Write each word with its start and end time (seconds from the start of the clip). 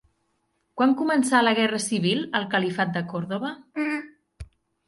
Quan 0.79 0.95
començà 1.01 1.41
la 1.43 1.53
guerra 1.59 1.81
civil 1.85 2.25
al 2.39 2.47
califat 2.57 2.97
de 2.97 3.05
Còrdova? 3.13 3.53